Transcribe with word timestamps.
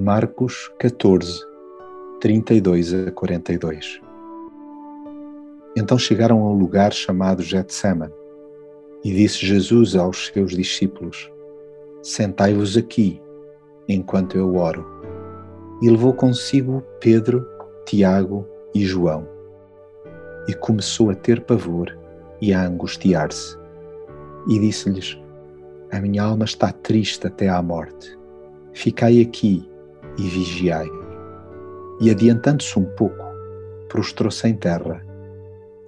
Marcos 0.00 0.72
14, 0.78 1.44
32 2.20 2.94
a 2.94 3.10
42 3.10 4.00
Então 5.76 5.98
chegaram 5.98 6.40
a 6.44 6.52
um 6.52 6.56
lugar 6.56 6.92
chamado 6.92 7.42
Getseman 7.42 8.12
e 9.02 9.12
disse 9.12 9.44
Jesus 9.44 9.96
aos 9.96 10.28
seus 10.28 10.52
discípulos: 10.52 11.28
Sentai-vos 12.00 12.76
aqui, 12.76 13.20
enquanto 13.88 14.38
eu 14.38 14.54
oro. 14.54 14.86
E 15.82 15.90
levou 15.90 16.14
consigo 16.14 16.80
Pedro, 17.00 17.44
Tiago 17.84 18.46
e 18.72 18.86
João. 18.86 19.26
E 20.46 20.54
começou 20.54 21.10
a 21.10 21.14
ter 21.16 21.40
pavor 21.40 21.98
e 22.40 22.54
a 22.54 22.64
angustiar-se. 22.64 23.58
E 24.48 24.60
disse-lhes: 24.60 25.20
A 25.90 26.00
minha 26.00 26.22
alma 26.22 26.44
está 26.44 26.70
triste 26.70 27.26
até 27.26 27.48
à 27.48 27.60
morte. 27.60 28.16
Ficai 28.72 29.20
aqui 29.20 29.68
e 30.18 30.22
vigiai. 30.22 30.90
E 32.00 32.10
adiantando-se 32.10 32.78
um 32.78 32.84
pouco, 32.84 33.24
prostrou-se 33.88 34.46
em 34.46 34.54
terra 34.54 35.04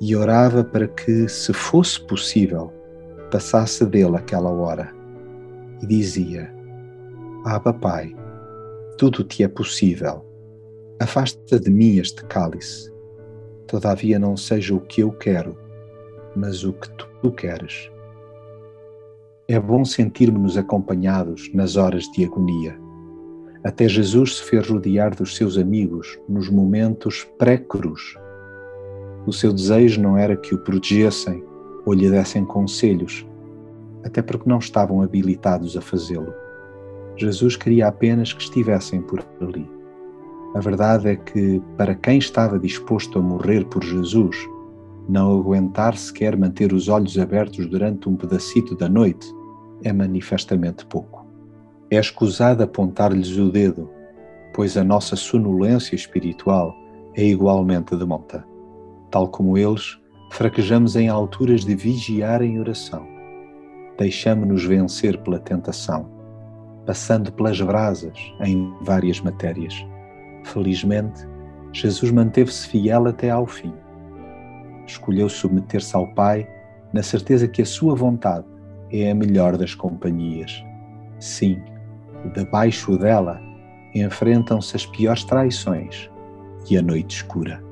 e 0.01 0.17
orava 0.17 0.65
para 0.65 0.89
que, 0.89 1.29
se 1.29 1.53
fosse 1.53 2.01
possível, 2.01 2.73
passasse 3.31 3.85
dele 3.85 4.17
aquela 4.17 4.51
hora. 4.51 4.93
E 5.83 5.87
dizia: 5.87 6.53
Abba, 7.45 7.73
Pai, 7.73 8.15
tudo 8.97 9.23
te 9.23 9.45
é 9.45 9.49
possível. 9.49 10.25
Afasta 11.01 11.59
de 11.59 11.71
mim 11.71 11.99
este 11.99 12.25
cálice. 12.25 12.91
Todavia 13.67 14.19
não 14.19 14.37
seja 14.37 14.75
o 14.75 14.81
que 14.81 15.03
eu 15.03 15.13
quero, 15.13 15.57
mas 16.35 16.65
o 16.65 16.73
que 16.73 16.91
tu 17.23 17.31
queres. 17.33 17.91
É 19.49 19.59
bom 19.59 19.85
sentirmos-nos 19.85 20.57
acompanhados 20.57 21.51
nas 21.55 21.77
horas 21.77 22.05
de 22.13 22.25
agonia. 22.25 22.79
Até 23.63 23.87
Jesus 23.87 24.39
se 24.39 24.45
fez 24.45 24.69
rodear 24.69 25.15
dos 25.15 25.37
seus 25.37 25.59
amigos 25.59 26.19
nos 26.29 26.49
momentos 26.49 27.25
pré-cruz. 27.39 28.15
O 29.27 29.33
seu 29.33 29.53
desejo 29.53 30.01
não 30.01 30.17
era 30.17 30.35
que 30.35 30.55
o 30.55 30.59
protegessem 30.59 31.45
ou 31.85 31.93
lhe 31.93 32.09
dessem 32.09 32.45
conselhos, 32.45 33.27
até 34.03 34.23
porque 34.23 34.49
não 34.49 34.59
estavam 34.59 35.03
habilitados 35.03 35.77
a 35.77 35.81
fazê-lo. 35.81 36.33
Jesus 37.17 37.55
queria 37.55 37.89
apenas 37.89 38.33
que 38.33 38.43
estivessem 38.43 39.03
por 39.03 39.23
ali. 39.43 39.69
A 40.55 40.61
verdade 40.61 41.09
é 41.09 41.17
que, 41.17 41.63
para 41.77 41.95
quem 41.95 42.19
estava 42.19 42.59
disposto 42.59 43.19
a 43.19 43.23
morrer 43.23 43.67
por 43.67 43.85
Jesus, 43.85 44.37
não 45.07 45.39
aguentar 45.39 45.97
sequer 45.99 46.37
manter 46.37 46.73
os 46.73 46.89
olhos 46.89 47.19
abertos 47.19 47.67
durante 47.67 48.09
um 48.09 48.17
pedacito 48.17 48.75
da 48.75 48.89
noite 48.89 49.31
é 49.85 49.93
manifestamente 49.93 50.87
pouco. 50.87 51.20
É 51.91 51.99
escusado 51.99 52.63
apontar-lhes 52.63 53.37
o 53.37 53.51
dedo, 53.51 53.91
pois 54.55 54.77
a 54.77 54.85
nossa 54.85 55.17
sonolência 55.17 55.97
espiritual 55.97 56.73
é 57.17 57.25
igualmente 57.25 57.97
de 57.97 58.05
monta. 58.05 58.47
Tal 59.11 59.29
como 59.29 59.59
eles, 59.59 59.99
fraquejamos 60.31 60.95
em 60.95 61.09
alturas 61.09 61.65
de 61.65 61.75
vigiar 61.75 62.43
em 62.43 62.61
oração. 62.61 63.05
Deixamo-nos 63.99 64.65
vencer 64.65 65.19
pela 65.19 65.41
tentação, 65.41 66.09
passando 66.87 67.33
pelas 67.33 67.61
brasas 67.61 68.17
em 68.41 68.73
várias 68.83 69.21
matérias. 69.21 69.75
Felizmente, 70.45 71.27
Jesus 71.73 72.13
manteve-se 72.13 72.69
fiel 72.69 73.09
até 73.09 73.31
ao 73.31 73.47
fim. 73.47 73.75
Escolheu 74.87 75.29
submeter-se 75.29 75.97
ao 75.97 76.07
Pai 76.15 76.49
na 76.93 77.03
certeza 77.03 77.49
que 77.49 77.63
a 77.63 77.67
sua 77.67 77.97
vontade 77.97 78.47
é 78.93 79.11
a 79.11 79.15
melhor 79.15 79.57
das 79.57 79.75
companhias. 79.75 80.65
Sim, 81.19 81.61
debaixo 82.29 82.97
dela 82.97 83.41
enfrentam-se 83.95 84.77
as 84.77 84.87
piores 84.87 85.25
traições 85.25 86.11
e 86.71 86.77
a 86.77 86.83
noite 86.83 87.17
escura. 87.17 87.70